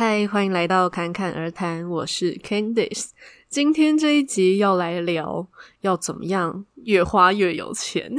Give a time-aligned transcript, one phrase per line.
[0.00, 3.08] 嗨，欢迎来到侃侃而谈，我是 Candice。
[3.48, 5.48] 今天这一集要来聊
[5.80, 8.12] 要怎么样越花越有钱。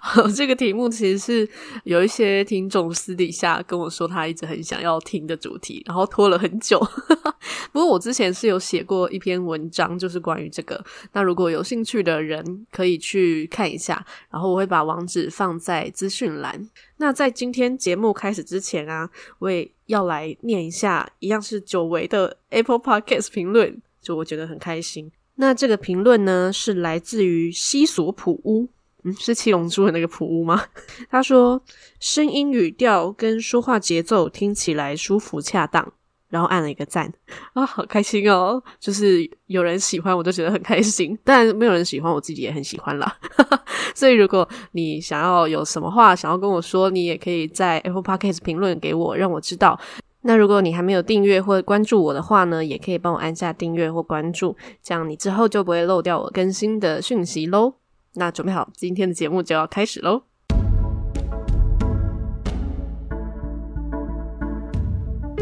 [0.00, 1.48] 好， 这个题目其实是
[1.84, 6.78] 有一些听众私底下跟我说，他一直很想要听的主题，然后拖了很久。
[7.72, 10.82] 不过我之前是有写过一篇文章，就是关于这个。
[11.12, 16.68] 那如果有兴趣的人可以去看一下，然后我会把网址放在资讯栏。
[16.98, 25.10] 那在今天节目开始之前啊，我也要来念一下，一样是久违的 Apple Podcast 评论，就我觉得很开心。
[25.36, 28.68] 那这个评论呢，是来自于西索普屋。
[29.04, 30.62] 嗯，是七龙珠的那个普乌吗？
[31.10, 31.60] 他说，
[31.98, 35.92] 声音语调跟说话节奏听起来舒服恰当，
[36.28, 37.12] 然后按了一个赞
[37.54, 38.62] 啊，好开心哦！
[38.78, 41.18] 就是有人喜欢，我就觉得很开心。
[41.24, 43.16] 但没有人喜欢，我自己也很喜欢啦。
[43.94, 49.78] 所以如果你想要有什么话想要跟我说，你也可以在 Apple Podcast 评论给我，让我知道。
[50.22, 57.74] 那如果你还没有订阅或关注我的话呢，也可以帮我按下订阅或关注，这样你之后就不会漏掉我更新的讯息喽。
[58.14, 60.22] 那准备好，今天的节目就要开始喽。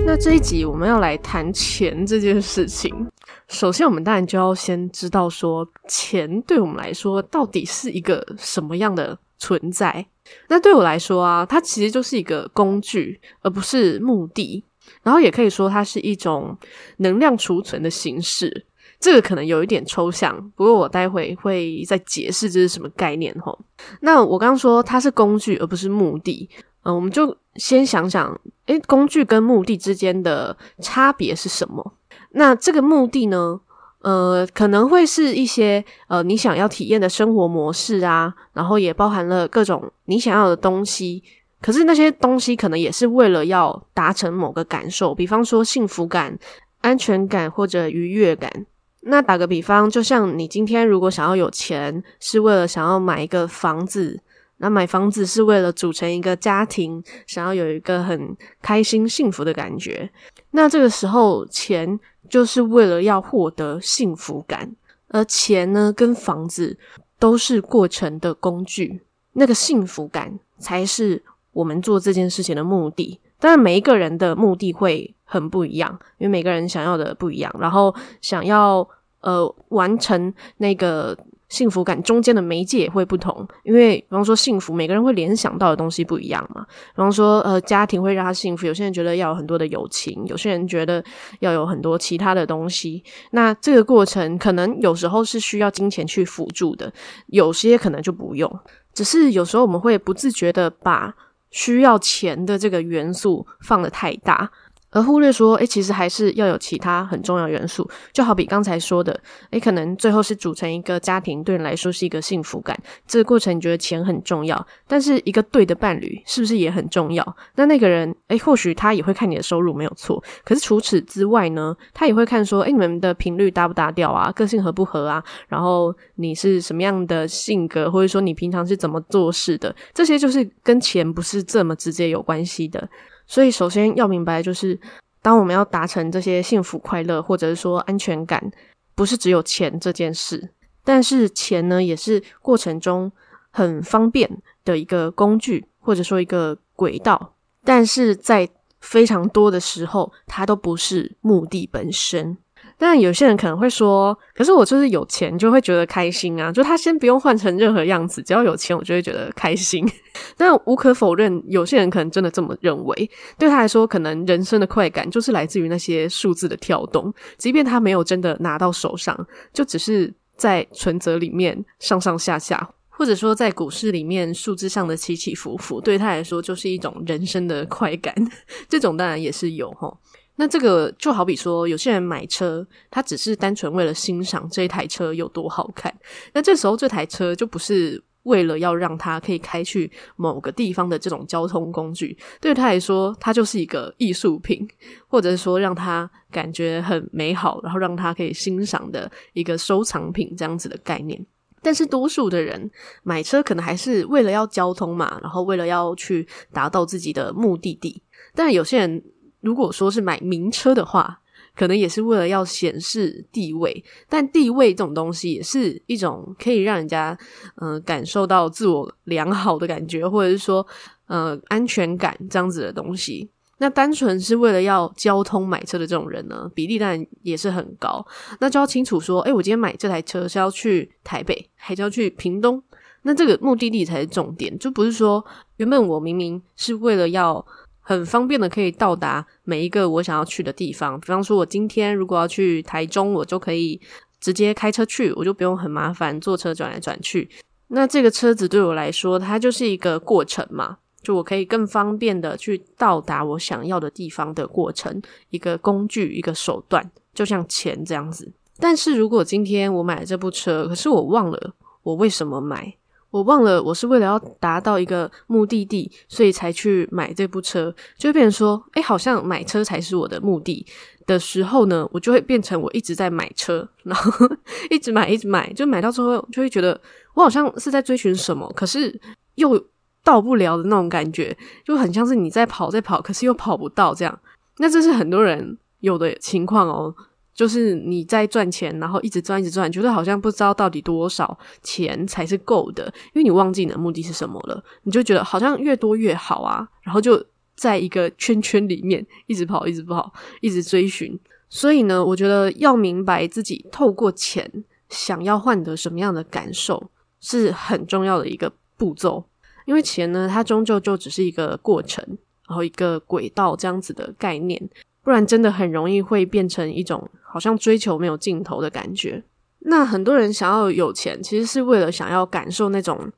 [0.06, 3.08] 那这一集我们要来谈钱这件事情。
[3.48, 10.06] 首先，我们当然就要先知道说，钱对我们来说到底是一个什么样的存在。
[10.48, 14.64] 那对我来说啊，它其实就是一个工具，而不是目的。
[15.02, 16.56] 然后也可以说，它是一种
[16.98, 18.66] 能量储存的形式。
[19.01, 23.59] 这个可能有一点抽象，不过我待会会再解释这是什么概念齁。
[24.01, 26.48] 那我刚刚说它是工具而不是目的，
[26.83, 31.95] 嗯，我们就先想想，诶，工具跟目的之间的差别是什么？
[32.33, 33.59] 那这个目的呢，
[34.03, 41.23] 呃，可能会是一些呃你想要体验的生活模式啊，然后也包含了各种你想要的东西。
[41.62, 46.39] 可是那些东西可能也是为了要达成某个感受，比方说幸福感、
[46.83, 48.67] 安全感或者愉悦感。
[49.03, 54.21] 那打个比方，就像你今天如果想要有钱，是为了想要买一个房子，
[54.59, 60.10] 那买房子是为了组成一个家庭，想要有一个很开心幸福的感觉。
[60.50, 64.71] 那这个时候，钱就是为了要获得幸福感，
[65.09, 66.77] 而钱呢，跟房子
[67.19, 69.00] 都是过程的工具，
[69.33, 71.22] 那个幸福感才是
[71.53, 73.19] 我们做这件事情的目的。
[73.39, 78.86] 当然，每一个人的目的会很不一样，因为每个人想要的不一样，然后想要
[79.20, 81.16] 呃完成那个
[81.48, 83.46] 幸福感中间的媒介也会不同。
[83.62, 86.66] 因为比方说幸福，每个人会联想到的东西不一样嘛。
[86.68, 91.02] 比方说呃家庭会让他幸福，有些人觉得要有很多的友情，有些人觉得
[91.38, 93.02] 要有很多其他的东西。
[93.30, 96.92] 那这个过程可能有时候是需要金钱去辅助的，
[97.26, 98.52] 有些可能就不用。
[98.92, 101.14] 只是有时候我们会不自觉的把
[101.50, 104.48] 需要钱的这个元素放得太大，
[104.91, 107.89] 而忽略说，诶，其实还是要有其他很重要元素。
[108.12, 109.19] 就好比刚才说的，
[109.51, 112.77] 诶，可能最后是组成一个家庭，对你来说是一个幸福感。
[113.06, 117.37] 这个过程你觉得钱很重要，但是一个对的伴侣是不是也很重要？
[117.55, 124.33] 那那个人，诶，或许他也会看你的收入没有错，可是除此之外呢，他也会看说，诶，你们的频率搭不搭调啊？
[124.33, 125.22] 个性合不合啊？
[125.49, 129.75] 然后你是什么样的性格，或者说你平常是怎么做事的？
[129.95, 132.89] 这些就是跟钱不是这么直接有关系的。
[133.30, 134.76] 所以，首先要明白，就是
[135.22, 138.50] 当我们要达成这些幸福、快乐，或者是说安全感，
[138.96, 140.50] 不是只有钱这件事。
[140.82, 143.12] 但是，钱呢，也是过程中
[143.52, 144.28] 很方便
[144.64, 147.34] 的一个工具，或者说一个轨道。
[147.62, 148.48] 但是在
[148.80, 152.36] 非常多的时候，它都不是目的本身。
[152.82, 156.50] 但有些人可能会说：“可是我就是有钱，就会觉得开心啊！
[156.50, 159.86] 就他先不用换成任何样子，只要有钱，我就会觉得开心。
[160.34, 163.10] ”但无可否认，有些人可能真的这么认为。
[163.38, 169.14] 对他来说，可能人生的快感就是来自于那些数字的跳动，即便他没有真的拿到手上，
[169.52, 178.14] 就只是在存折里面上上下下，或者说在股市里面数字上的起起伏伏，对他来说就是一种人生的快感。
[178.70, 179.94] 这种当然也是有齁。
[180.41, 185.95] 那这个就好比说，有些人买车，他只是单纯为了欣赏这一台车有多好看。
[186.33, 194.66] 那这时候这台车就不是为了要让他可以开去某个地方的这种交通工具，对他来说，它就是一个艺术品，
[195.09, 201.22] 或者说让他感觉很美好，然后让他可以欣赏的一个收藏品这样子的概念。
[201.60, 202.71] 但是多数的人
[203.03, 208.03] 买车可能还是为了要交通嘛，然后为了要去达到自己的目的地。
[208.34, 209.03] 但有些人。
[209.41, 211.21] 如果说是买名车的话，
[211.57, 217.16] 可能也是为了要显示地位，但地位这种东西也是一种可以让人家
[217.57, 220.66] 嗯、感受到自我良好的感觉，或者是说
[221.07, 223.28] 呃安全感这样子的东西。
[223.59, 228.03] 那单纯是为了要交通买车的这种人呢，比例当然也是很高。
[228.39, 232.63] 那就要清楚说，诶，我今天买这台车是要去台北，还是要去屏东？
[233.03, 235.22] 那这个目的地才是重点，就不是说
[235.59, 237.45] 原本我明明是为了要
[237.91, 240.98] 很方便的可以到达每一个我想要去的地方。
[241.01, 243.81] 比方说，我今天如果要去台中，我就可以
[244.21, 247.28] 直接开车去，我就不用很麻烦坐车转来转去。
[247.66, 250.78] 那这个车子对我来说，它就是一个过程嘛。
[251.03, 258.33] 就我可以更方便的去到达我想要的地方的过程，一个工具，一个手段，就像钱这样子。
[258.61, 262.73] 但是如果今天我买了这部车，可是我忘了我为什么买，
[263.11, 270.64] 我忘了我是为了要达到一个目的地，所以才去买这部车，就会变成说，诶，好像买车才是我的目的
[271.07, 274.28] 的时候呢，我就会变成我一直在买车，然后
[274.71, 276.80] 一直买，一直买，就买到之后就会觉得
[277.14, 279.00] 我好像是在追寻什么，可是
[279.35, 279.64] 又。
[280.02, 284.18] 到不了的那种感觉，就很像是你在跑，在跑，可是又跑不到这样。
[284.57, 286.92] 那这是很多人有的情况哦，
[287.40, 301.19] 就是你在赚钱，然后一直赚，一直赚，觉得好像不知道到底多少钱才是够的，因为你忘记你的目的是什么了，你就觉得好像越多越好啊，然后就在一个圈圈里面一直跑，一直跑，一直追寻。
[301.49, 306.90] 所以呢，我觉得要明白自己透过钱想要换得什么样的感受，
[307.23, 309.25] 是很重要的一个步骤。
[309.64, 312.04] 因为钱呢，它终究就只是一个过程，
[312.47, 314.61] 然后一个轨道这样子的概念，
[315.02, 319.23] 不然真的很容易会变成一种好像追求没有尽头的感觉。
[319.61, 323.11] 那很多人想要有钱，其实是为了想要感受那种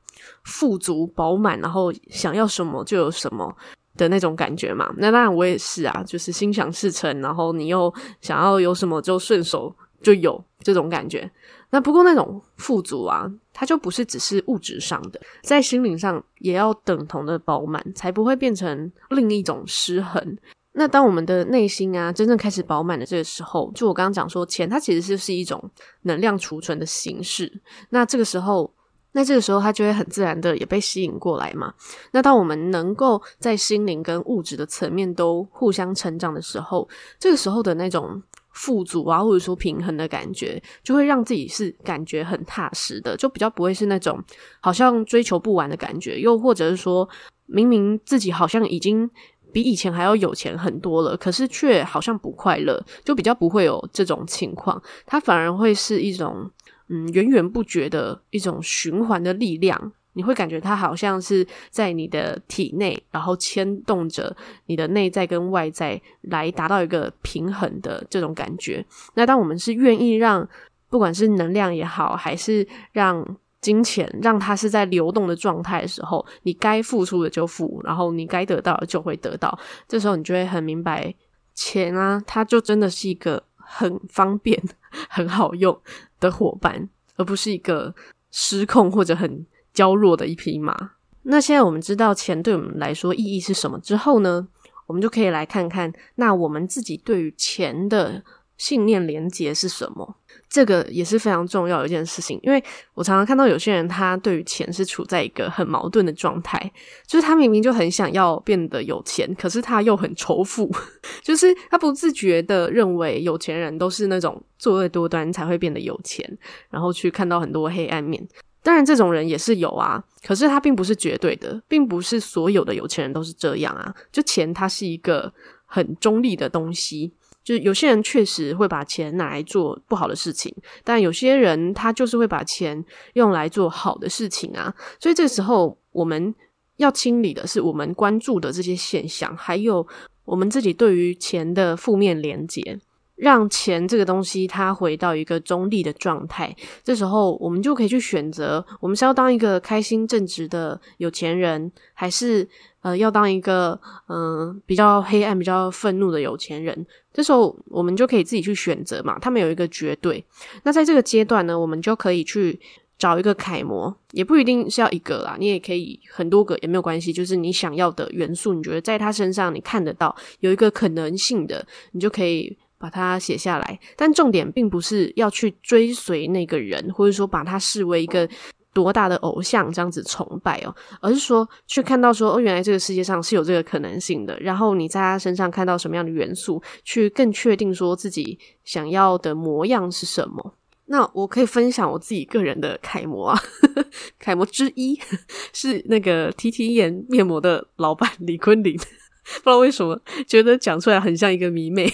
[0.43, 3.55] 富足饱满，然后想要什么就有什么
[3.95, 4.93] 的那种感觉嘛。
[4.97, 11.29] 那当然我也是啊，就是心想事成，然后你又想要有什么就顺手就有这种感觉。
[11.69, 20.37] 那不过那种富足啊，它就不是只是物质上的，在心灵上也要等同的饱满，才不会变成另一种失衡。
[20.73, 25.69] 那当我们的内心啊真正开始饱满的这个时候，就我刚刚讲说，钱它其实就是一种
[26.01, 27.61] 能量储存的形式。
[27.89, 28.73] 那这个时候，
[29.13, 31.73] 那这个时候它就会很自然的也被吸引过来嘛。
[32.11, 38.21] 那当我们能够在心灵跟物质的层面都互相成长的时候，这个时候的那种。
[38.55, 44.23] 富足啊，或者说平衡的感觉，就会让自己是感觉很踏实的，就比较不会是那种
[44.61, 47.09] 好像追求不完的感觉，又或者是说
[47.47, 49.09] 明明自己好像已经
[49.53, 56.49] 比以前还要有钱很多了，可是却好像不快乐，就比较不会有这种情况，它反而会是一种
[56.89, 59.93] 嗯源源不绝的一种循环的力量。
[60.15, 64.35] 你会感觉它好像是在你的体内，然后牵动着
[64.67, 68.85] 你的内在跟外在，来达到一个平衡的这种感觉。
[69.15, 70.47] 那当我们是愿意让，
[70.87, 73.25] 不管是能量也好，还是让
[73.63, 79.57] 金钱让它是在流动的状态的时候，你该付出的就付，然后你该得到的就会得到。
[79.87, 81.15] 这时候你就会很明白，
[81.55, 84.61] 钱啊，它就真的是一个很方便、
[85.09, 85.75] 很好用
[86.19, 87.95] 的伙伴，而不是一个
[88.29, 89.43] 失控或者很。
[89.73, 90.91] 娇弱的一匹马。
[91.23, 94.47] 那现在我们知道钱对我们来说意义是什么之后呢，
[94.85, 98.23] 我们就可以来看看，那我们自己对于钱的
[98.63, 100.15] 信念连结是什么？
[100.49, 102.39] 这个也是非常重要的一件事情。
[102.43, 102.63] 因为
[102.93, 106.71] 我常常看到有些人，他对于钱是处在一个很矛盾的状态，
[107.05, 110.71] 就是他明明就很想要变得有钱，可是他又很仇富，
[111.21, 116.25] 就是他不自觉的认为有钱人都是那种作恶多端才会变得有钱，
[116.69, 118.25] 然后去看到很多黑暗面。
[118.61, 123.93] 当然，这种人也是有啊，可是他并不是绝对的，并不是所有的有钱人都是这样啊。
[124.09, 125.33] 就钱，它是一个
[125.65, 127.11] 很中立的东西，
[127.43, 132.83] 就有些人确实会把钱拿来做不好的事情，但有些人他就是会把钱
[133.13, 134.73] 用来做好的事情啊。
[134.99, 136.33] 所以这时候，我们
[136.77, 139.85] 要清理的是我们关注的这些现象，还有
[140.25, 142.79] 我们自己对于钱的负面连结。
[143.15, 152.45] 让钱这个东西它回到一个中立的状态，这时候我们就可以去选择，我们是要当一个开心正直的有钱人，还是
[152.83, 156.85] 呃要当一个嗯、比较黑暗、比较愤怒的有钱人？
[157.11, 159.17] 这时候我们就可以自己去选择嘛。
[159.17, 160.23] 他们有一个绝对。
[160.61, 162.59] 那在这个阶段呢，我们就可以去
[162.99, 167.11] 找一个楷模，也不一定是要一个啦，你也可以很多个也没有关系。
[167.11, 172.55] 就是你想要的元素，你觉得在他身上你看得到有一个可能性的，你就可以。
[172.79, 178.27] 把它写下来，但重点并不是要去追随那个人，或者说把他视为一个
[178.73, 184.37] 多大的偶像这样子崇拜哦，而是说去看到说哦，原来这个世界上是有这个可能性的。
[184.39, 190.55] 然后你在他身上看到什么样的元素，去更确定说自己想要的模样是什么。
[190.87, 193.39] 那我可以分享我自己个人的楷模啊，
[194.19, 194.99] 楷模之一
[195.53, 198.77] 是那个 T T 眼面膜的老板李坤林。
[199.37, 201.89] 不知道为什么觉得讲出来很像一个迷妹。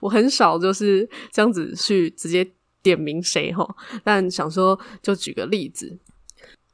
[0.00, 2.48] 我很少就是这样子去直接
[2.80, 3.68] 点名谁齁，
[4.04, 5.98] 但想说就举个例子。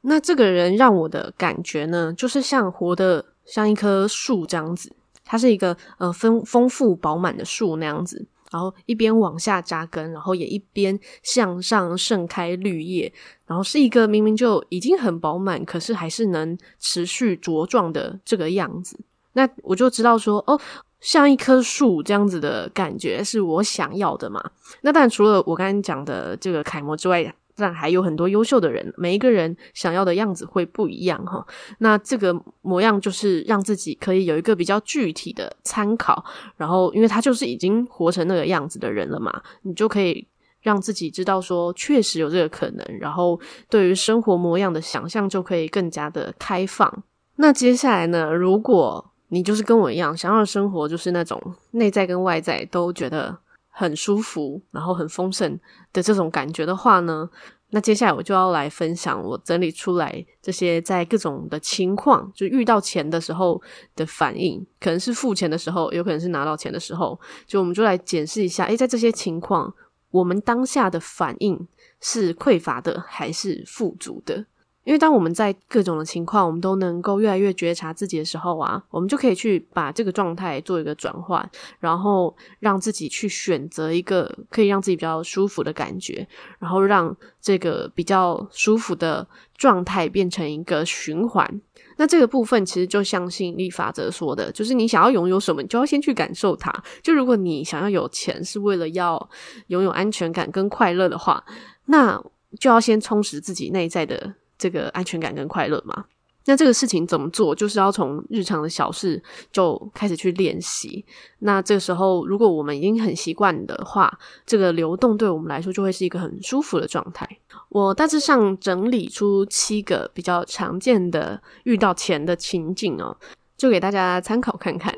[0.05, 4.91] 那这个人让我的感觉呢，就是像活得像一棵树这样子，
[5.23, 8.25] 它是一个呃丰丰富饱满的树那样子。
[8.51, 13.11] 然后一边往下扎根，然后也一边向上盛开绿叶，
[13.45, 18.97] 然后是一个明明就已经很饱满，可是还是能持续茁壮的这个样子。
[19.33, 20.57] 那我就知道说，哦，
[21.01, 24.41] 像一棵树这样子的感觉是我想要的嘛。
[24.81, 31.45] 那但，除了我刚刚讲的这个楷模之外，但还有很多优秀的人，每一个人想要的样子会不一样哈。
[31.79, 36.23] 那这个模样就是让自己可以有一个比较具体的参考，
[36.57, 40.27] 然后因为他就是已经活成那个样子的人了嘛，你就可以
[40.61, 47.03] 让自己知道说确实有这个可能，然后对于生活模样的想象就可以更加的开放。
[47.37, 53.37] 那接下来呢，如果你就是跟我一样，想要生活就是那种内在跟外在都觉得
[53.77, 55.59] 很舒服，然后很丰盛
[55.91, 57.29] 的这种感觉的话呢，
[57.71, 63.61] 那接下来我就要来分享我整理出来这些在各种的情况，就遇到钱的时候
[63.93, 69.73] 的反应，可能是付钱的时候，有可能是拿到钱的时候，就我们就来检视一下，诶，在这些情况，
[70.09, 71.67] 我们当下的反应
[71.99, 74.45] 是匮乏的还是富足的？
[74.85, 81.49] 因为当我们在各种的情况，我们都能够越来越觉察自己的时候啊，我们就可以去把这个状态做一个转换，
[81.79, 86.25] 然后让自己去选择一个可以让自己比较舒服的感觉，
[86.59, 89.27] 然后让这个比较舒服的
[89.57, 91.61] 状态变成一个循环。
[91.97, 96.71] 那这个部分其实就像吸引力法则说的，就是你想要拥有什么，你就要先去感受它。
[97.01, 99.29] 就如果你想要有钱是为了要
[99.67, 101.43] 拥有安全感跟快乐的话，
[101.85, 102.21] 那
[102.59, 104.35] 就要先充实自己内在的。
[104.57, 106.05] 这个安全感跟快乐嘛，
[106.45, 107.55] 那这个事情怎么做？
[107.55, 109.21] 就是要从日常的小事
[109.51, 111.03] 就开始去练习。
[111.39, 117.27] 那这个时候，如果我们已经很习惯的话，这个流动对我们来说就会是一个很舒服的状态。
[117.69, 123.17] 我大致上整理出七个比较常见的遇到钱的情景哦，
[123.57, 124.95] 就给大家参考看看。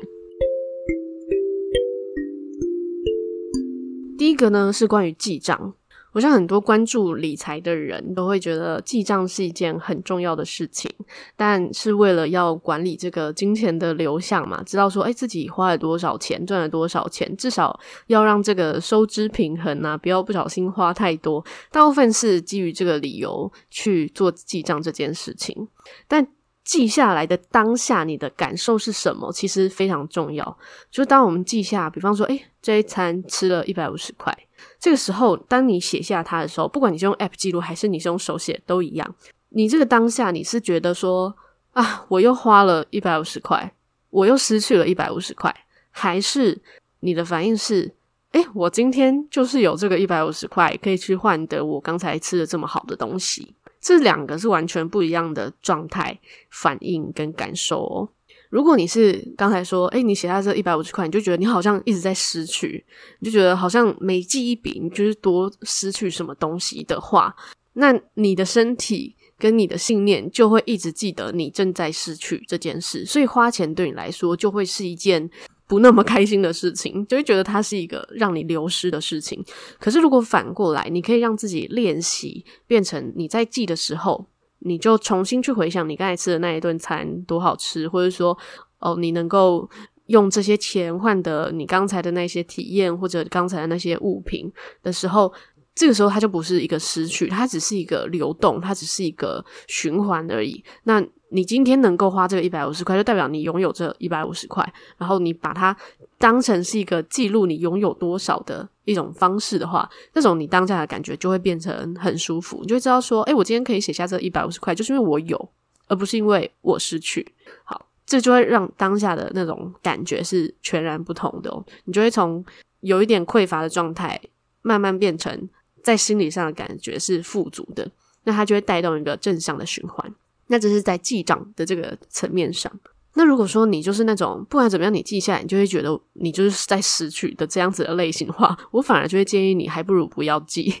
[4.18, 5.74] 第一个呢，是关于记账。
[6.18, 10.90] 我想很多关注理财的人都会觉得记账是一件很重要的事情，
[11.36, 21.44] 但是为了要管理这个金钱的流向嘛，知道说，哎，自己花了多少钱，赚了多少钱，至少要让这个收支平衡啊，不要不小心花太多。
[21.70, 25.68] 大部分是基于这个理由去做记账这件事情，
[26.08, 26.26] 但
[26.64, 29.30] 记下来的当下，你的感受是什么？
[29.30, 30.58] 其实非常重要。
[30.90, 34.36] 就当我们记下，比方说，哎，这一餐吃了一百五十块。
[34.80, 39.14] 这个时候，当你写下它的时候，不管你是用 App 记录还是你是用手写，都一样。
[39.50, 41.34] 你这个当下，你是觉得说
[41.72, 43.72] 啊，我又花了一百五十块，
[44.10, 45.54] 我又失去了一百五十块，
[45.90, 46.60] 还是
[47.00, 47.92] 你的反应是，
[48.32, 53.54] 诶，我今天就是有这个一百五十块，可以去换得我刚才吃的这么好的东西。
[53.80, 56.18] 这两个是完全不一样的状态、
[56.50, 58.08] 反应跟感受哦。
[58.50, 62.84] 如果你是刚才说，诶，你写下这一百五十块，你就觉得你好像一直在失去，
[63.20, 67.34] 你就觉得好像每记一笔，你就是多失去什么东西的话，
[67.74, 75.28] 那你的身体跟你的信念就会一直记得你正在失去这件事，所以花钱对你来说就会是一件
[75.66, 79.44] 不那么开心的事情， 就会觉得它是一个让你流失的事情。
[79.78, 84.26] 可是如果反过来，你可以让自己练习，变成你在记的时候。
[84.60, 88.36] 你就重新去回想你刚才吃的那一顿餐多好吃，或者说，
[88.80, 89.68] 哦，你能够
[90.06, 95.32] 用这些钱换得你刚才的那些体验，或者刚才的那些物品的时候，
[95.74, 100.64] 这个时候它就不是一个失去，它只是一个流动，它只是一个循环而已。
[100.84, 105.76] 那你今天能够花这个一百五十块，就代表你拥有这一百五十块，然后你把它
[106.18, 115.50] 当成是一个记录你拥有多少的一种方式的话，那种你当下的感觉就会变成很舒服，你就会知道说，诶，我今天可以写下这一百五十块，就是因为我有，
[115.86, 117.34] 而不是因为我失去。
[117.62, 121.64] 好，这就会让当下的那种感觉是全然不同的。
[121.84, 122.44] 你就会从
[122.80, 124.20] 有一点匮乏的状态，
[124.62, 125.48] 慢慢变成
[125.84, 127.88] 在心理上的感觉是富足的，
[128.24, 130.12] 那它就会带动一个正向的循环。
[130.48, 132.72] 那这是在记账的这个层面上。
[133.18, 140.72] 那如果说你就是那种不管怎么样，你记下来，你就会觉得你就是在失去的这样子的类型的话，我反而就会建议你，还不如不要记。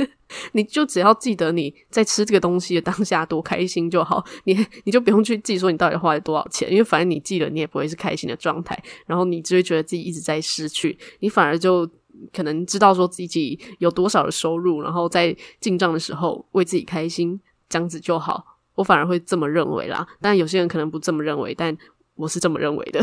[0.52, 11.88] 你就只要记得你在吃这个东西的当下多开心就好，你你就不用去记说你到底花了多少钱，因为反正你记了，你也不会是开心的状态，然后你只会觉得自己一直在失去，你反而就
[12.30, 18.55] 可能知道说自己有多少的收入，然后在进账的时候为自己开心，这样子就好。
[18.76, 21.52] 我反而会这么认为啦，但有些人可能不这么认为。
[21.52, 21.76] 但
[22.14, 23.00] 我是这么认为的。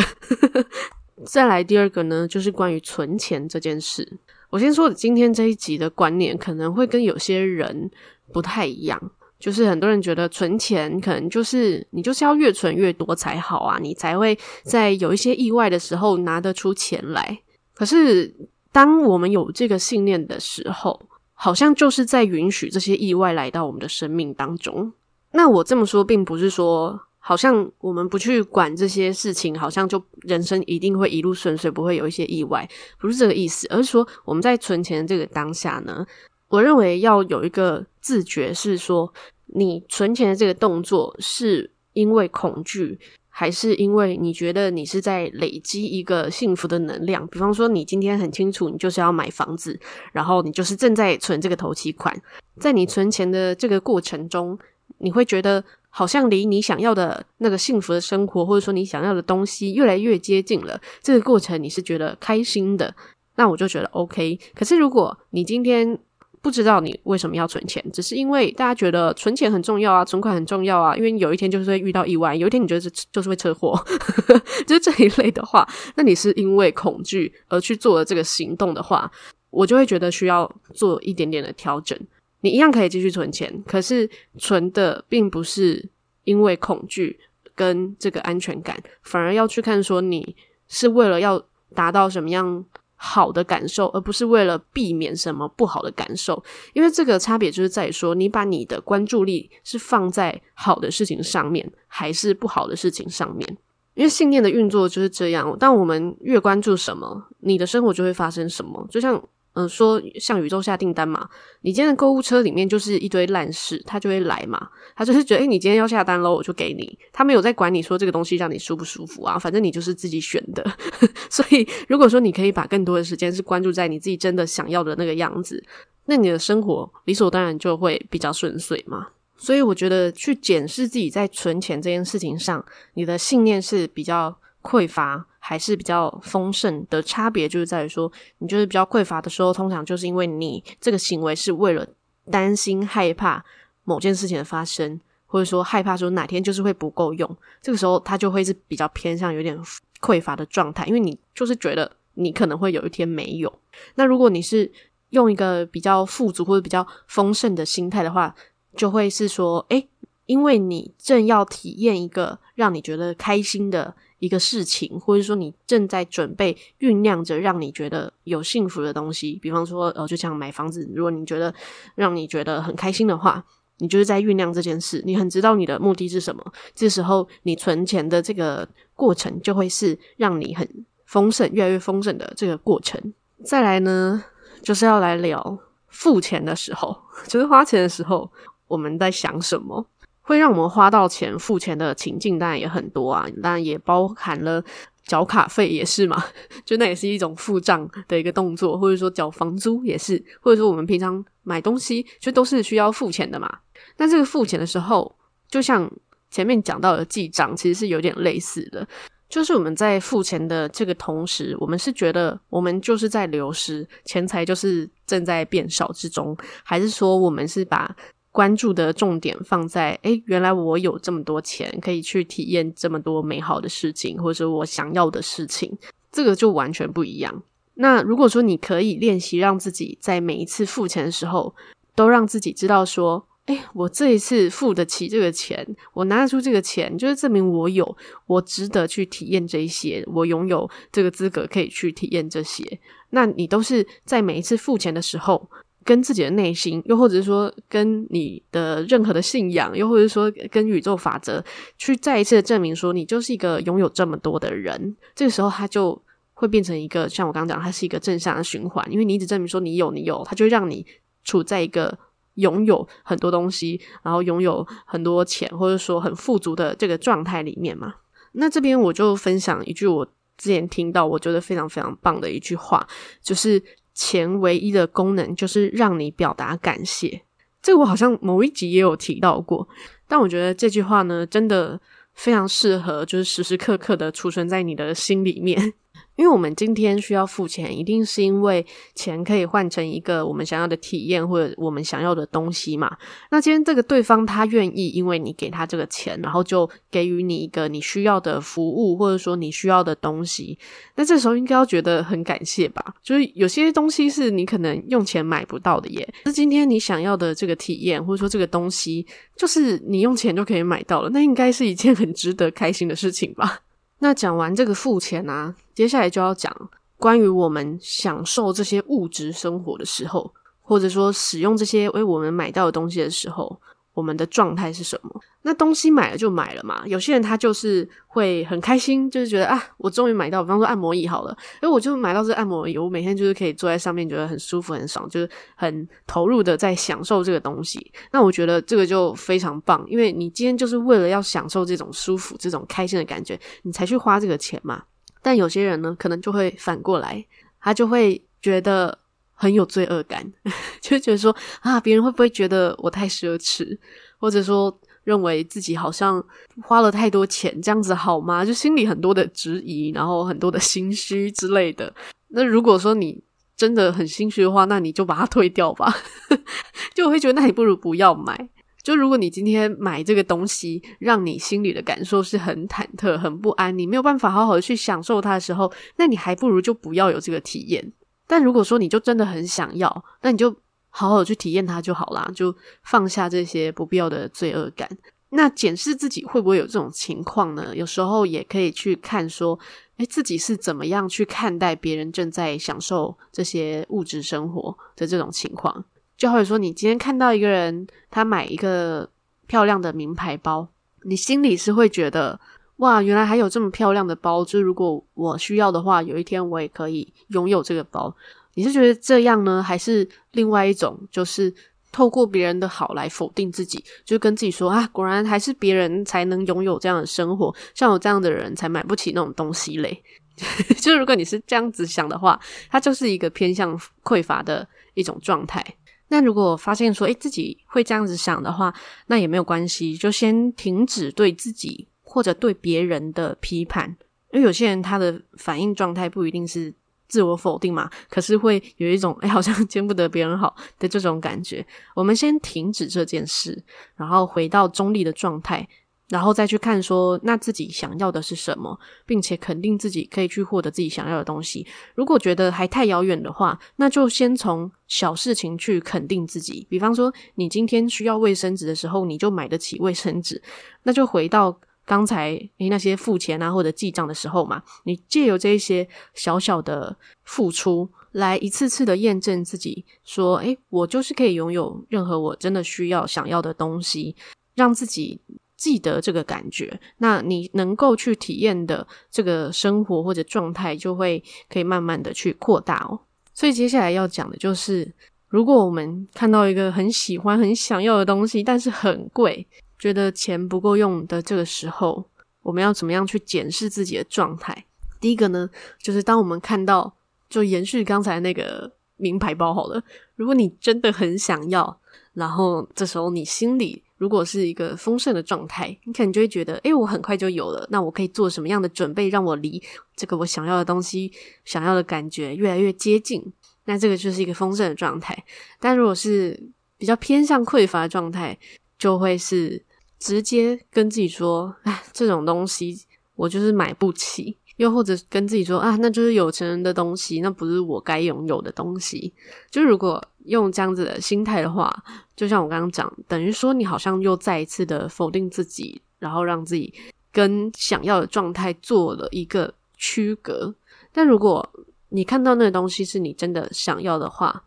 [1.27, 4.07] 再来第二个呢，就是关于存钱这件事。
[4.49, 7.89] 我先说，今天这一集的观念可能会跟有些人
[8.31, 8.99] 不太一样，
[9.39, 17.39] 就是很多人觉得存钱可能就是你就是要越存越多才好啊，你才会在有一些意外的时候拿得出钱来。
[17.73, 18.33] 可是
[18.71, 20.99] 当我们有这个信念的时候，
[21.33, 24.91] 好像就是在允许这些意外来到我们的生命当中。
[25.35, 33.65] 那我这么说，并不是说好像我们不去管这些事情，好像就人生一定会一路顺遂，不会有一些意外，不是这个意思。
[33.69, 36.05] 而是说我们在存钱的这个当下呢，
[36.49, 39.11] 我认为要有一个自觉，是说
[39.47, 42.99] 你存钱的这个动作是因为恐惧，
[43.29, 47.25] 还是因为你觉得你是在累积一个幸福的能量？
[47.29, 49.79] 比方说，你今天很清楚，你就是要买房子，
[50.11, 52.15] 然后你就是正在存这个头期款，
[52.59, 54.59] 在你存钱的这个过程中。
[54.99, 60.79] 你会觉得好像离你想要的那个幸福的生活，或者说你想要的东西越来越接近了。
[61.01, 62.95] 这个过程你是觉得开心的，
[63.35, 64.39] 那我就觉得 OK。
[64.55, 65.97] 可是如果你今天
[66.41, 73.81] 不知道你为什么要存钱，只是因为大家觉得存钱很重要啊，存款很重要啊，因为有一天就是会遇到意外，有一天你觉得就是会车祸，
[74.67, 79.09] 就是这一类的话，那你是因为恐惧而去做了这个行动的话，
[79.51, 81.97] 我就会觉得需要做一点点的调整。
[82.43, 85.89] 你一样可以继续存钱，可是存的并不是
[86.25, 87.17] 因为恐惧
[87.55, 90.35] 跟这个安全感，反而要去看说你
[90.67, 91.41] 是为了要
[91.73, 92.65] 达到什么样
[92.97, 96.43] 好的感受，而不是为了避免什么不好的感受。
[96.73, 103.57] 因为这个差别就是在于说，你把你的关注力是放在好的事情上面，还是不好的事情上面。
[103.93, 108.85] 因为信念的运作就是这样，当我们越关注什么，你的生活就会发生什么。
[108.91, 109.23] 就像。
[109.55, 111.29] 嗯，说向宇宙下订单嘛，
[111.61, 114.69] 你今天的购物车里面就是一堆烂事，他就会来嘛。
[114.95, 116.97] 他就是觉得，诶，你今天要下单喽，我就给你。
[117.11, 120.65] 他没有在管你说这个东西让你舒不舒服啊，反正你就是自己选的。
[121.29, 125.63] 所以，如果说你可以把更多的时间是关注在你自己真的想要的那个样子，
[126.05, 129.09] 那你的生活理所当然就会比较顺遂嘛。
[129.37, 135.27] 所以，我觉得去检视自己在存钱这件事情上，你的信念是比较匮乏。
[135.45, 141.85] 还是比较丰盛的差别，就是在于说，你就是比较匮乏的时候，通常就是因为你这个行为是为了
[142.31, 143.43] 担心、害怕
[143.83, 149.59] 某件事情的发生，或者说害怕说哪天就是会不够用，这个时候它就会是比较偏向有点
[149.99, 153.53] 匮乏的状态，因为你就是觉得你可能会有一天没有。
[153.95, 154.71] 那如果你是
[155.09, 158.33] 用一个比较富足或者比较丰盛的心态的话，
[158.77, 159.89] 就会是说，诶，
[160.25, 163.95] 因为你正要体验一个让你觉得开心的。
[164.19, 171.53] 一个事情，或者说你正在准备酝酿着让你觉得有幸福的东西，比方说，呃，就像买房子，如果你觉得
[171.95, 173.43] 让你觉得很开心的话，
[173.79, 176.41] 你就是在酝酿这件事，你很知道你的目的是什么。
[176.73, 183.13] 这时候，你存钱的这个过程就会是让你很丰盛、越来越丰盛的这个过程。
[183.43, 184.23] 再来呢，
[184.61, 188.31] 就是要来聊付钱的时候， 就是花钱的时候，
[188.69, 189.85] 我们在想什么。
[190.23, 194.63] 会让我们花到钱付钱的情境当然也很多啊，当然也包含了
[195.05, 196.23] 缴卡费也是嘛，
[196.65, 203.59] 就那也是一种付账的一个动作，或者说缴房租也是，或者说我们平常买东西就都是需要付钱的嘛。
[203.97, 205.13] 那这个付钱的时候，
[205.49, 205.91] 就像
[206.31, 208.87] 前面讲到的记账，其实是有点类似的，
[209.27, 217.93] 就是我们在付钱的这个同时，我们是觉得我们就是在流失，钱财就是正在变少之中，还是说我们是把
[218.33, 225.77] 关注的重点放在，诶，原来我有这么多钱，可以去体验这么多美好的事情，或者我想要的事情，
[226.11, 227.43] 这个就完全不一样。
[227.75, 231.53] 那如果说你可以练习让自己在每一次付钱的时候，
[231.95, 242.79] 都让自己知道说，诶，我这一次付得起这个钱，我拿得出这个钱，就是证明我有，我值得去体验这些，我拥有这个资格可以去体验这些。
[243.11, 245.47] 那你都是在每一次付钱的时候。
[245.83, 251.43] 跟自己的内心，又或者是说跟你的任何的信仰，又或者说跟宇宙法则，
[251.77, 254.95] 去再一次的证明说你就是一个拥有这么多的人。
[255.13, 256.01] 这个时候，它就
[256.33, 258.85] 会变成一个像我刚刚讲，它是一个正向的循环。
[258.91, 260.85] 因为你一直证明说你有，你有，它就让你
[261.23, 261.97] 处在一个
[262.35, 267.93] 拥有很多东西，然后拥有很多钱，或者说很富足的这个状态里面嘛。
[268.33, 270.05] 那这边我就分享一句我
[270.37, 272.87] 之前听到我觉得非常非常棒的一句话，
[273.21, 273.61] 就是。
[273.93, 277.21] 钱唯一的功能就是让你表达感谢，
[277.61, 279.67] 这个我好像某一集也有提到过，
[280.07, 281.79] 但我觉得这句话呢，真的
[282.13, 285.73] 非常适合，就是时时刻刻的储存在你的心里面。
[286.15, 292.95] 因为我们今天需要付钱，一定是因为钱可以换成一个我们想要的体验或者我们想要的东西嘛。
[293.31, 300.57] 那今天这个对方他愿意，因为你给他这个钱，然后就给予你一个你需要的服务，或者说你需要的东西。
[300.95, 302.93] 那这时候应该要觉得很感谢吧？
[303.01, 306.07] 就是有些东西是你可能用钱买不到的耶。
[306.25, 313.61] 那今天你想要的这个体验，或者说这个东西，就是你用钱就可以买到了，那应该是一件很值得开心的事情吧？
[314.03, 316.53] 那讲完这个付钱啊，接下来就要讲
[316.97, 320.29] 关于我们享受这些物质生活的时候，
[320.61, 323.57] 或者说使用这些为我们买到的东西的时候。
[323.93, 325.21] 我们的状态是什么？
[325.43, 326.83] 那东西买了就买了嘛。
[326.85, 337.91] 有些人他就是会很开心，就是觉得啊，我终于买到，比方说按摩椅好了，诶，我就买到这按摩椅，我每天就是可以坐在上面，觉得很舒服、很爽，就是很投入的在享受这个东西。
[338.11, 344.83] 那我觉得这个就非常棒，因为你今天就是为了要享受这种舒服、这种开心的感觉，你才去花这个钱嘛。
[345.21, 347.25] 但有些人呢，可能就会反过来，
[347.59, 348.97] 他就会觉得。
[349.35, 350.23] 很有罪恶感，
[350.79, 353.77] 就觉得说啊，别人会不会觉得我太奢侈，
[354.17, 356.23] 或者说认为自己好像
[356.61, 358.43] 花了太多钱，这样子好吗？
[358.45, 361.93] 就心里很多的质疑，然后很多的心虚之类的。
[362.29, 363.21] 那如果说你
[363.55, 365.93] 真的很心虚的话，那你就把它退掉吧。
[366.95, 368.49] 就我会觉得，那你不如不要买。
[368.81, 377.93] 就如果你今天买这个东西，让你心里的感受是很忐忑、很不安，你没有办法好好的去享受它的时候，那你还不如就不要有这个体验。
[378.27, 380.53] 但如果说你就真的很想要，那你就
[380.95, 384.87] 好好去体验它就好啦，就放下这些不必要的罪恶感。
[385.29, 387.75] 那检视自己会不会有这种情况呢？
[387.75, 389.57] 有时候也可以去看说，
[389.97, 395.83] 诶，自己是怎么样去看待别人正在享受这些物质生活的这种情况。
[396.15, 399.09] 就好比说，你今天看到一个人他买一个
[399.47, 400.67] 漂亮的名牌包，
[401.01, 402.39] 你心里是会觉得。
[402.77, 404.43] 哇，原来还有这么漂亮的包！
[404.43, 408.13] 就如果我需要的话，有一天我也可以拥有这个包。
[408.55, 411.53] 你是觉得这样呢，还是另外一种，就是
[411.91, 420.03] 透过别人的好来否定自己，就跟自己说啊，果然还是别人才能拥有这样的生活，像我这样的人才买不起那种东西嘞。
[420.81, 422.39] 就如果你是这样子想的话，
[422.69, 425.63] 它就是一个偏向匮乏的一种状态。
[426.07, 428.73] 那如果发现说，诶，自己会这样子想的话，
[429.07, 431.87] 那也没有关系，就先停止对自己。
[432.05, 433.89] 或者对别人的批判，
[434.31, 436.71] 因为有些人他的反应状态不一定是
[437.13, 441.63] 自我否定嘛，可是会有一种哎，好像见不得别人好的这种感觉。
[441.93, 443.63] 我们先停止这件事，
[443.95, 445.67] 然后回到中立的状态，
[446.09, 451.67] 然后再去看说，那自己想要的是什么，并且肯定自己可以去获得自己想要的东西。
[451.93, 456.65] 如果觉得还太遥远的话，那就先从小事情去肯定自己。
[456.67, 460.41] 比方说，你今天需要卫生纸的时候，你就买得起卫生纸，
[460.81, 461.59] 那就回到。
[461.85, 474.15] 刚才诶那些付钱啊或者记账的时候嘛，你借由这一些小小的付出，来一次次的验证自己，说，诶我就是可以拥有任何我真的需要想要的东西，
[474.55, 475.19] 让自己
[475.57, 476.79] 记得这个感觉。
[476.97, 482.99] 那你能够去体验的这个生活或者状态，就会可以慢慢的去扩大哦。
[483.33, 484.93] 所以接下来要讲的就是，
[485.27, 489.45] 如果我们看到一个很喜欢、很想要的东西，但是很贵。
[489.83, 492.09] 觉得钱不够用的这个时候，
[492.41, 494.63] 我们要怎么样去检视自己的状态？
[495.01, 496.95] 第一个呢，就是当我们看到，
[497.29, 499.83] 就延续刚才那个名牌包好了。
[500.15, 501.81] 如果你真的很想要，
[502.13, 507.67] 然后这时候你心里如果是一个丰盛的状态，你可能就会觉得，诶，我很快就有了。
[507.69, 509.61] 那我可以做什么样的准备，让我离
[509.97, 511.11] 这个我想要的东西、
[511.43, 513.21] 想要的感觉越来越接近？
[513.65, 515.25] 那这个就是一个丰盛的状态。
[515.59, 516.41] 但如果是
[516.77, 518.39] 比较偏向匮乏的状态，
[518.79, 519.65] 就会是。
[520.03, 522.77] 直接跟自己说：“哎，这种东西
[523.15, 529.13] 我就是买不起。”又或者跟自己说：“啊，那就是有钱人的东西，那不是我该拥有的东西。”
[529.49, 531.73] 就如果用这样子的心态的话，
[532.17, 536.73] 就像我刚刚讲，等于说你好像又再一次的否定自己，然后让自己
[537.09, 540.53] 跟想要的状态做了一个区隔。
[540.91, 541.49] 但如果
[541.89, 544.43] 你看到那个东西是你真的想要的话，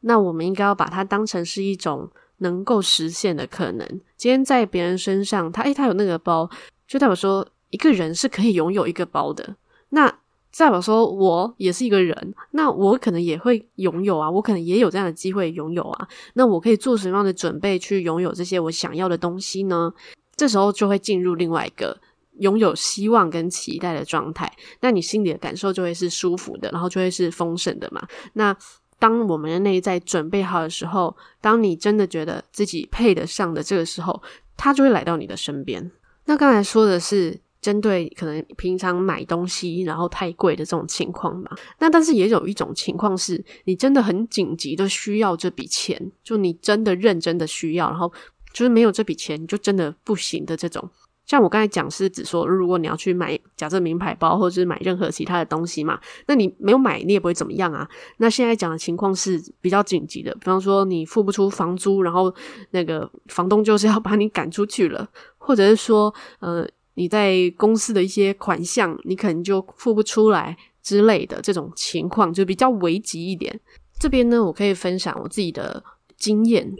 [0.00, 2.10] 那我们应该要把它当成是一种。
[2.38, 6.48] 能够实现的可能，今天在别人身上，他诶，他有那个包，
[6.86, 9.56] 就代表说一个人是可以拥有一个包的。
[9.90, 10.08] 那
[10.56, 16.08] 代表说我也是一个人，那我可能也会拥有啊，我可能也有这样的机会拥有啊。
[16.34, 19.92] 那我可以做什么样的准备去拥有这些我想要的东西呢？
[20.34, 21.96] 这时候就会进入另外一个
[22.38, 28.06] 拥有希望跟期待的状态，那你心里的感受就会是舒服的，然后就会是丰盛的嘛。
[28.32, 28.56] 那
[28.98, 34.22] 当我们的内在准备好的时候，当你真的觉得自己配得上的这个时候，
[34.56, 35.90] 他就会来到你的身边。
[36.24, 41.50] 那刚才说的是，针对可能平常买东西然后太贵的这种情况嘛。
[41.78, 48.12] 那但是也有一种情况是，你真的很紧急的需要这笔钱，就你真的认真的需要，然后
[48.52, 50.90] 就是没有这笔钱就真的不行的这种。
[51.28, 57.86] 像我刚才讲是指说，如果你要去买假设名牌包，或者是买任何其他的东西嘛，那你没有买，你也不会怎么样啊。
[58.16, 62.34] 那现在讲的情况是比较紧急的，比方说你付不出房租，然后
[62.70, 73.60] 那个房东就是要把你赶出去了，或者是说，呃，你在公司的一些款项，你可能就付不出来之类的这种情况，就比较危急一点。
[74.00, 75.84] 这边呢，我可以分享我自己的
[76.16, 76.74] 经验。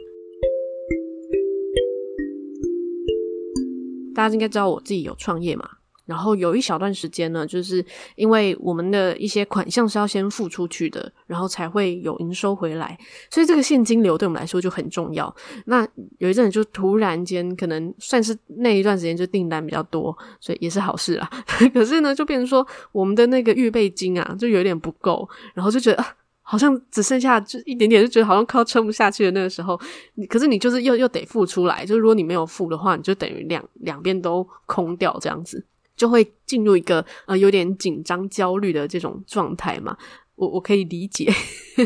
[4.18, 5.68] 大家应该知道我自己有创业嘛，
[6.04, 7.84] 然后有一小段时间呢，就是
[8.16, 12.98] 因为我们的一些款项是要先付出去的，然后才会有营收回来，
[13.30, 15.32] 所以这个现金流对我们来说就很重要。
[15.66, 15.86] 那
[16.18, 21.30] 有一阵就突然间可能算是那一段时间就订单比较多，所以也是好事啦。
[21.72, 26.04] 可是呢，就变成说我们的那个预备金啊，就有点不够，然后就觉得。
[26.50, 29.78] 好像只剩下就一点点，就觉得好像快要撑不下去的那个时候，
[30.14, 35.62] 你可是你就是又又得付出来，就是如果你没有付的话，你就等于两两边都空掉，这样子
[35.94, 39.94] 就会进入一个呃有点紧张焦虑的这种状态嘛。
[40.36, 41.30] 我我可以理解，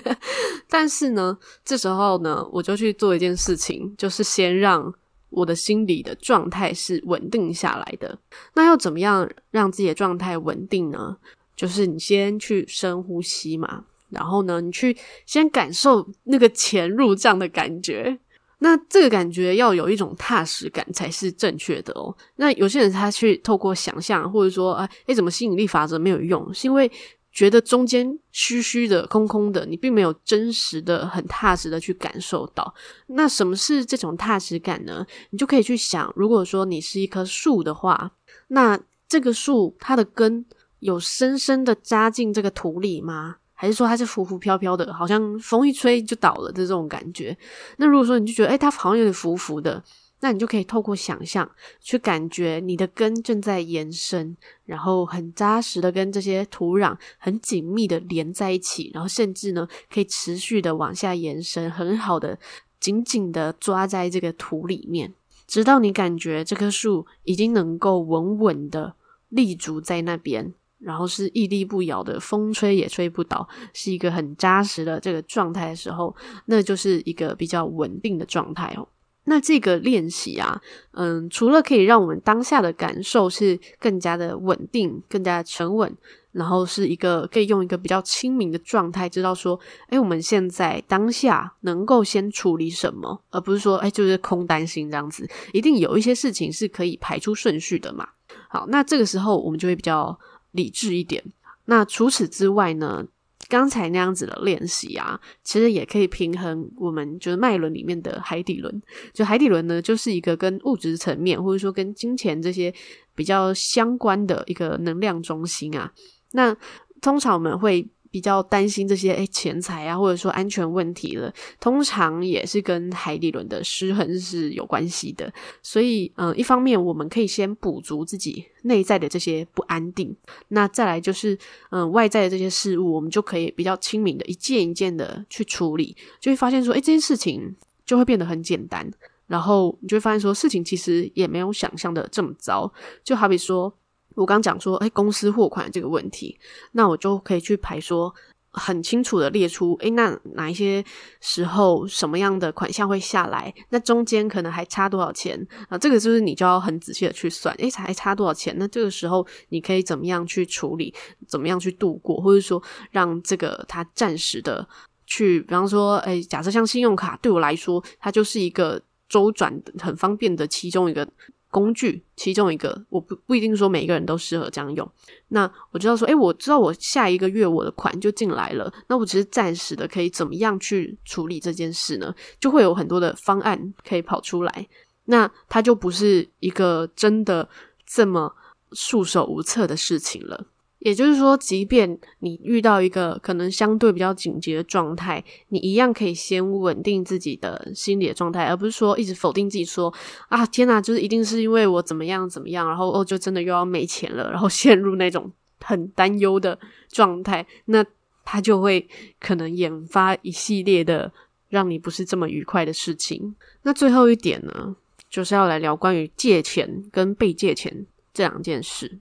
[0.71, 4.95] 但是呢，这时候呢，我就去做一件事情，就是先让
[5.31, 8.17] 我的心理的状态是稳定下来的。
[8.55, 11.17] 那要怎么样让自己的状态稳定呢？
[11.57, 13.87] 就是你先去深呼吸嘛。
[14.13, 14.97] 然后呢，你去
[15.27, 18.19] 先感受那个钱入账的感觉，
[18.59, 22.15] 那这个感觉要有一种踏实感才是正确的哦。
[22.37, 26.53] 那有些人他去透过想象，或者说，哎，诶，怎么吸引力法则没有用？
[26.55, 26.91] 是因为
[27.33, 32.75] 觉得中间虚虚的、空空的，你并没有真实的、很踏实的去感受到。
[33.07, 35.05] 那什么是这种踏实感呢？
[35.31, 38.13] 你就可以去想，如果说你是一棵树的话，
[38.49, 40.45] 那这个树它的根
[40.81, 43.37] 有深深的扎进这个土里吗？
[43.63, 47.37] 还是说它是浮浮飘飘的，好像风一吹就倒了的这种感觉。
[47.77, 49.81] 那如果说你就觉得，诶，它好像有点浮浮的，
[50.19, 51.49] 那你就可以透过想象
[51.81, 62.37] 去感觉你的根正在延伸，然后很扎实的跟这些土壤很紧密的连在一起，然后甚至呢可以持续的往下延伸，很好的
[62.81, 65.15] 紧紧的抓在这个土里面，
[65.47, 68.97] 直到你感觉这棵树已经能够稳稳的
[69.29, 70.53] 立足在那边。
[70.83, 76.15] 然后是屹立不摇的，风吹也吹不倒，是一个很扎实的这个状态的时候，
[76.47, 78.89] 那就是一个比较稳定的状态哦。
[79.25, 80.61] 那这个练习啊，
[80.95, 85.97] 嗯，除了可以让我们当下的感受是更加的稳定、更加的沉稳，
[86.33, 89.57] 然后是一个可以用一个比较清明的状态，知道说，
[89.91, 98.09] 诶，我们现在当下能够先处理什么，而不是说，诶，就是空担心这样子，一定有一些事情是可以排出顺序的嘛。
[98.49, 100.19] 好，那这个时候我们就会比较。
[100.53, 101.23] 理智一点。
[101.67, 103.05] 那除此之外呢？
[103.49, 108.83] 刚才那样子的练习啊，其实也可以平衡我们就是脉轮里面的海底轮。
[109.13, 112.73] 就海底轮呢，就是一个跟物质层面或者说跟金钱这些
[113.15, 115.93] 比较相关的一个能量中心啊。
[116.31, 116.57] 那
[117.01, 117.87] 通常我们会。
[118.13, 125.33] 比较担心这些诶钱财啊，或者说安全问题了，通常也是跟海底轮的失衡是有关系的。
[125.63, 130.15] 所以，嗯，一方面我们可以先补足自己内在的这些不安定，
[130.49, 131.37] 那再来就是，
[131.71, 138.87] 嗯，外在的这些事物，我们就可以比较清明的一件一件的去处理，就会发现说，诶，这件事情就会变得很简单，
[139.27, 142.71] 然后你就会发现说，事情其实也没有想象的这么糟，
[143.03, 143.73] 就好比说。
[144.15, 146.39] 我刚讲说，哎，公司货款这个问题，
[146.73, 148.15] 那我就可以去排说，
[148.51, 150.85] 很清楚的列出，哎，那哪一些
[151.21, 153.53] 时候什么样的款项会下来？
[153.71, 155.79] 那中间可能还差多少钱啊？
[155.79, 158.55] 这个就是你就要很仔细的去算，哎，还差多少钱？
[158.59, 160.95] 那这个时候你可以怎么样去处理？
[161.27, 162.21] 怎么样去度过？
[162.21, 164.69] 或者说让这个它暂时的
[165.07, 171.09] 去，比方说，哎，假设像信用卡对我来说，它就是一个周转很方便的其中一个。
[171.53, 174.91] 工具其中一个，我不不一定说每一个人都适合这样用。
[175.29, 182.13] 那我知道说，诶，我知道我下一个月我的款就进来了，那我只是暂时的可以怎么样去处理这件事呢？
[182.41, 184.67] 就会有很多的方案可以跑出来。
[185.05, 187.47] 那它就不是一个真的
[187.87, 188.35] 这么
[188.73, 190.47] 束手无策的事情了。
[190.85, 199.95] 也就是说，即便你遇到一个可能相对比较紧急的状态，你一样可以先稳定自己的心理的状态，而不是说一直否定自己说，
[200.29, 207.85] 啊天哪，就是一定是因为我怎么样怎么样，然后哦就真的又要没钱了，然后陷入那种很担忧的状态，那
[208.25, 208.89] 他就会
[209.21, 211.13] 可能引发一系列的
[211.49, 213.37] 让你不是这么愉快的事情。
[213.63, 214.75] 那最后一点呢，
[215.09, 218.99] 就是要来聊关于借钱跟被借钱这两件事。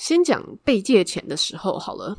[0.00, 2.16] 先讲被借钱的时候好了，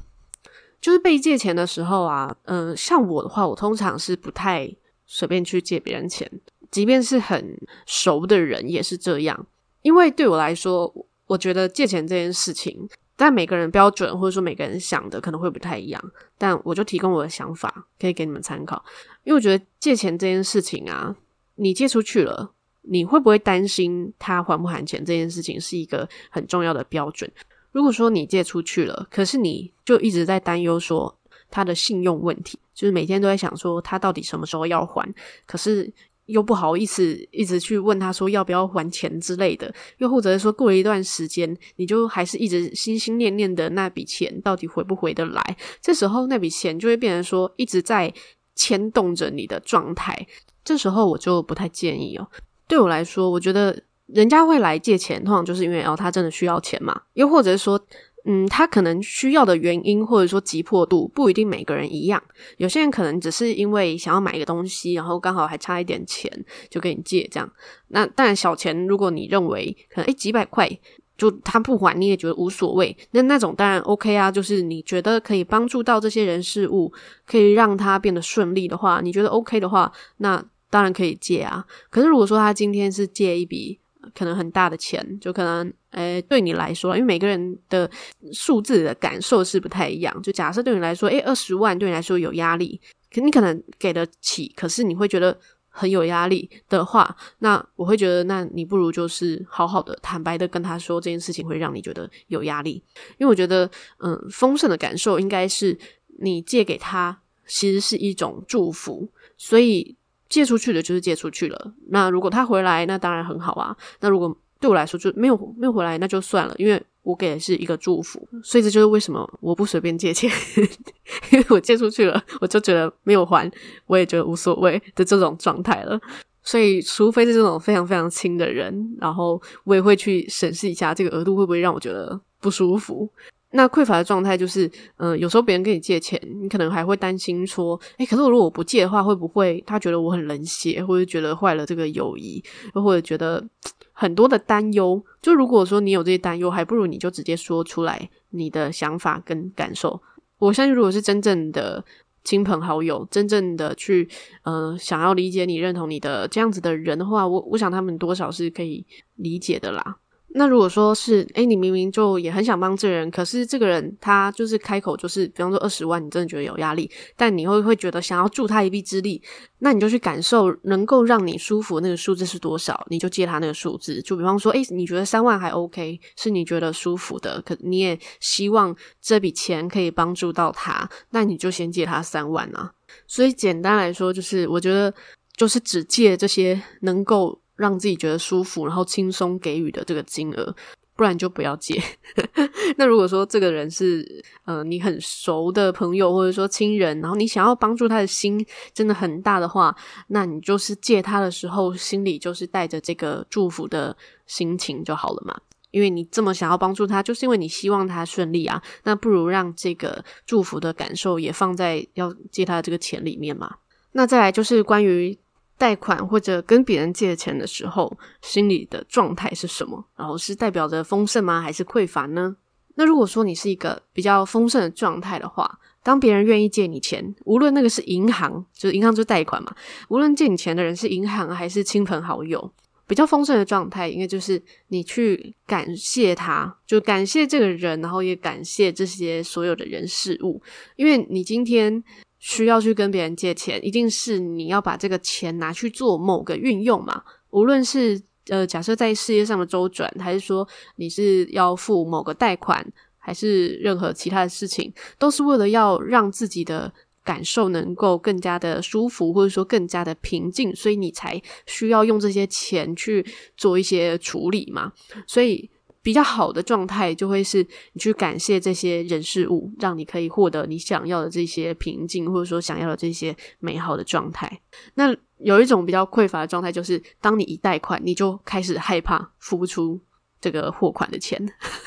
[0.79, 4.71] 就是被借钱的时候啊，嗯、像我的话，我通常是不太
[5.07, 6.31] 随便去借别人钱，
[6.69, 9.47] 即便是很熟的人也是这样，
[9.81, 10.93] 因为对我来说，
[11.25, 12.87] 我觉得借钱这件事情。
[13.17, 18.83] 但每个人标准或者说每个人想的可能会不太一样，但我就提供我的想法，可以给你们参考。
[19.23, 21.15] 因为我觉得借钱这件事情啊，
[21.55, 27.31] 你借出去了，你会不会担心他还不还钱这件事情是一个很重要的标准。
[27.71, 31.17] 如果说你借出去了，可是你就一直在担忧说
[31.49, 35.13] 他的信用问题，就是每天都在想说他到底什么时候要还，
[35.45, 35.91] 可是。
[36.27, 45.57] 又不好意思一直去问他说要不要还钱之类的，又或者是说过了一段时间，你就还是一直心心念念的那笔钱到底回不回得来？
[45.81, 48.13] 这时候那笔钱就会变成说一直在
[48.55, 50.25] 牵动着你的状态。
[50.63, 52.25] 这时候我就不太建议哦。
[52.65, 57.79] 对我来说，我觉得人家会来借钱，通常就是因为哦他真的需要钱嘛，又或者是说。
[58.23, 62.21] 嗯，他可能需要的原因或者说急迫度不一定每个人一样，
[62.57, 66.31] 有些人可能只是因为想要买一个东西，然后刚好还差一点钱，
[66.69, 67.51] 就跟你借这样。
[67.87, 70.69] 那当然小钱，如果你认为可能诶几百块
[71.17, 76.93] 就他不还你也觉得无所谓，那那种当然 OK 啊，就是你觉得可以帮助到这些人事物，
[77.25, 81.65] 可以让他变得顺利的话，你觉得 OK 的话，那当然可以借啊。
[81.89, 83.79] 可是如果说他今天是借一笔。
[84.15, 87.89] 可能很大的钱，就可能，诶、对你来说，因为每个人的
[88.33, 90.21] 数字的感受是不太一样。
[90.21, 92.79] 就假设对你来说，诶、二十万对你来说有压力，
[93.13, 95.37] 可你可能给得起，可是你会觉得
[95.69, 102.83] 很有压力的话，那我会觉得，那你不如就是好好的、坦白的跟他说这件事情会让你觉得有压力，
[103.17, 105.77] 因为我觉得，嗯，丰盛的感受应该是
[106.19, 109.95] 你借给他，其实是一种祝福，所以。
[110.31, 111.73] 借出去的就是借出去了。
[111.89, 113.75] 那如果他回来，那当然很好啊。
[113.99, 118.25] 那如果对我来说就没有没有回来，那就算了，因为我给的是一个祝福。
[118.41, 120.31] 所以这就是为什么我不随便借钱，
[121.31, 123.51] 因为我借出去了，我就觉得没有还，
[123.87, 125.99] 我也觉得无所谓的这种状态了。
[126.43, 133.07] 所以，除非是这种非常非常亲的人，然后我也会去审视一下这个额度会不会让我觉得不舒服。
[133.53, 142.43] 那匮乏的状态就是，嗯、有时候别人跟你借钱，你可能还会担心说，诶，可是我如果不借的话，会不会他觉得我很冷血，或者觉得坏了这个友谊，
[142.75, 143.45] 又或者觉得
[143.91, 145.03] 很多的担忧。
[145.21, 150.01] 就如果说你有这些担忧，还不如你就直接说出来你的想法跟感受。
[150.39, 151.83] 我相信，如果是真正的
[152.23, 154.07] 亲朋好友，真正的去，
[154.43, 158.85] 呃，想要理解你、认同你的这样子的人的话，我我想他们多少是可以
[159.17, 159.97] 理解的啦。
[160.33, 169.21] 那如果说是，诶，你明明就也很想帮这人，可是这个人他就是开口就是，比方说二十万，你真的觉得有压力，但你会会觉得想要助他一臂之力，
[169.59, 174.01] 那你就去感受能够让你舒服那个数字是多少，你就借他那个数字。
[174.01, 182.71] 就比方说，诶，你觉得三万还 OK，是你觉得舒服的，可你也希望这笔钱可以帮助到他，那你就先借他三万啊。
[183.05, 184.93] 所以简单来说，就是我觉得
[185.35, 187.40] 就是只借这些能够。
[187.55, 190.55] 让自己觉得舒服，然后轻松给予的这个金额，
[190.95, 191.81] 不然就不要借。
[192.77, 199.75] 那如果说这个人是呃你很熟的朋友，或者说亲人，然后你想要帮助他的心真的很大的话，
[200.07, 205.39] 那你就是借他的时候，心里就是带着这个祝福的心情就好了嘛。
[205.71, 208.61] 因为你这么想要帮助他，就是因为你希望他顺利啊。
[208.83, 213.55] 那不如让这个祝福的感受也放在要借他的这个钱里面嘛。
[213.91, 215.17] 那再来就是关于。
[215.61, 219.85] 贷款或者跟别人借钱的时候，心里的状态是什么？
[219.95, 221.39] 然后是代表着丰盛吗？
[221.39, 222.35] 还是匮乏呢？
[222.73, 229.55] 那如果说你是一个比较丰盛的状态的话，当别人愿意借你钱，无论那个是银行，就是银行就贷款嘛，
[229.89, 232.51] 无论借你钱的人是银行还是亲朋好友，
[232.87, 240.41] 比较丰盛的状态，应该就是你去感谢他，就感谢这个人，然后也感谢这些所有的人事物，
[240.75, 241.83] 因为你今天。
[242.21, 247.03] 需要去跟别人借钱，一定是你要把这个钱拿去做某个运用嘛？
[247.31, 252.65] 无论是呃，假设在事业上的周转，还是说你是要付某个贷款，
[252.99, 256.71] 还是任何其他的事情，都是为了要让自己的
[257.03, 263.03] 感受能够更加的舒服，或者说更加的平静，所以你才需要用这些钱去
[263.35, 264.71] 做一些处理嘛。
[265.07, 265.49] 所以。
[265.83, 274.41] 比较好的状态就会是你去感谢这些人事物，让你可以获得你想要的这些平静，或者说想要的这些美好的状态。
[274.75, 279.79] 那有一种比较匮乏的状态，就是当你一贷款，你就开始害怕付不出
[280.19, 281.19] 这个货款的钱。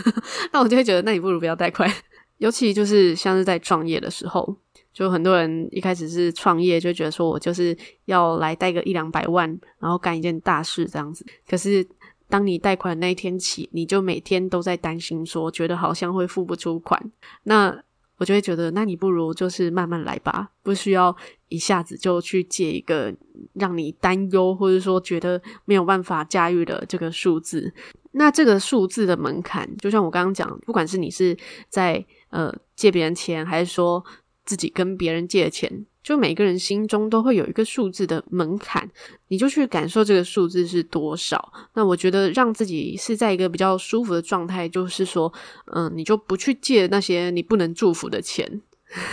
[0.52, 1.90] 那我就会觉得，那你不如不要贷款。
[2.38, 4.56] 尤其就是像是在创业的时候，
[4.92, 9.48] 就很多人一开始是创业，就觉得说我就是要来贷个一两百万，
[9.78, 11.24] 然后干一件大事这样子。
[11.48, 11.86] 可是
[12.28, 17.10] 当你贷款那一天起，你就每天都在担心说，觉得好像会付不出款，
[17.44, 17.82] 那
[18.16, 21.14] 我就会觉得，那你不如就是慢慢来吧，不需要
[21.48, 23.12] 一下子就去借一个
[23.54, 27.74] 让你担忧或者说觉得没有办法驾驭的这个数字。
[28.12, 31.36] 那这个数字的门槛，就像我刚刚讲，不管是你是
[31.68, 34.04] 在呃借别人钱，还是说
[34.44, 35.84] 自己跟别人借钱。
[36.04, 38.88] 就每个人心中都会有一个数字的门槛，
[39.28, 41.52] 你就去感受这个数字是多少。
[41.72, 45.32] 那我觉得让自己是在一个比较舒服的状态，就是说，
[45.72, 48.60] 嗯，你就不去借那些你不能祝福的钱，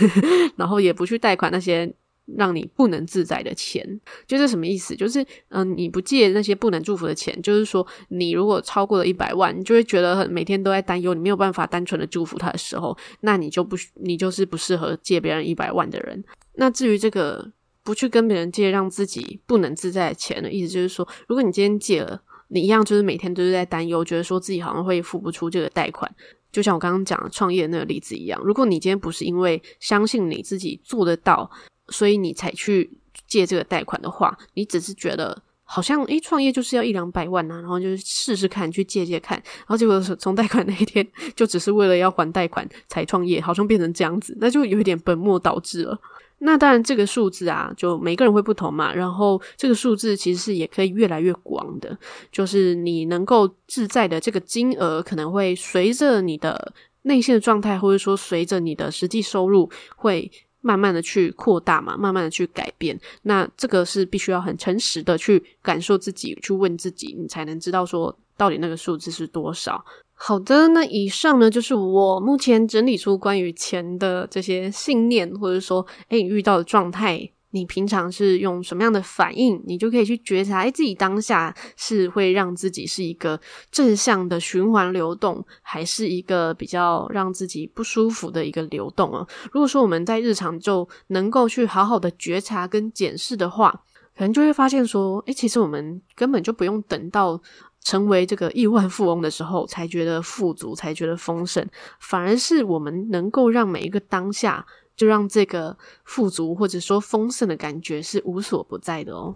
[0.56, 1.92] 然后也不去贷款那些
[2.36, 4.00] 让你不能自在的钱。
[4.26, 4.94] 就是什么意思？
[4.94, 16.24] 就是嗯，你不借那些不能祝福的钱，就是说，你如果超过了一百万，你就会觉得很每天都在担忧，你没有办法单纯的祝福他的时候，那你就不，你就是不适合借别人一百万的人。
[16.54, 17.50] 那至于这个
[17.82, 26.14] 不去跟别人借，让自己不能自在的钱的意思，就是说，如果你今天借了，你一样就是每天都是在担忧，觉得说自己好像会付不出这个贷款。
[26.52, 31.50] 就像我刚刚讲创业那个例子一样，如果你今天不是因为相信你自己做得到，
[31.88, 32.90] 所以你才去
[33.26, 45.98] 借这个贷款的话，你只是觉得好像诶，创业就是要一两百万呐、啊，然后就是试试看，去借借看，然后结果从贷款那一天就只是为了要还贷款才创业，好像变成这样子，那就有一点本末倒置了。
[46.44, 48.92] 那当然，这个数字啊，就每个人会不同嘛。
[48.92, 51.96] 然后，这个数字其实是也可以越来越广的，
[52.32, 60.28] 就是你能够自在的这个金额，可能会随着你的内心的状态，或者说随着你的实际收入，会
[60.62, 62.98] 慢慢的去扩大嘛，慢慢的去改变。
[63.22, 69.84] 那这个是必须要很诚实的去感受自己，去问自己，你才能知道说到底那个数字是多少。
[70.14, 83.40] 好的，那以上呢，就是我目前整理出关于钱的这些信念，或者说，诶，你遇到的状态，你平常是用什么样的反应，你就可以去觉察，哎，自己当下是会让自己是一个
[83.70, 89.26] 正向的循环流动，还是一个比较让自己不舒服的一个流动啊？
[89.52, 93.70] 如果说我们在日常就能够去好好的觉察跟检视的话，
[94.16, 97.40] 可能就会发现说，诶，其实我们根本就不用等到。
[97.84, 101.66] 成为这个亿万富翁的时候，才觉得富足，才觉得丰盛，
[101.98, 104.64] 反而是我们能够让每一个当下，
[104.96, 109.34] 就让这个富足或者说丰盛的感觉是无所不在的哦。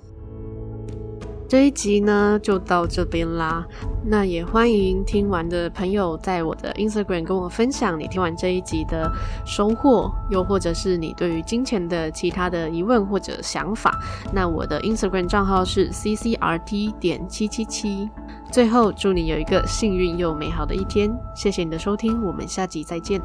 [1.49, 3.65] 这一集呢，就到这边啦。
[4.05, 9.09] 那也欢迎听完的朋友在我的 Instagram 跟我分享你听完这一集的
[9.45, 13.97] 收获，又或者是你对于金钱的其他的疑问或者想法。
[14.33, 18.11] 那我的 Instagram 账号是 ccrt 点七七七。
[18.51, 21.17] 最后，祝你有一个幸运又美好的一天。
[21.37, 23.21] 谢谢你的收听，我们下集再见。